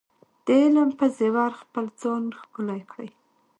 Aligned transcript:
د 0.45 0.47
علم 0.61 0.89
په 0.99 1.05
زیور 1.17 1.51
خپل 1.61 1.85
ځان 2.01 2.23
ښکلی 2.39 2.81
کړئ. 2.91 3.09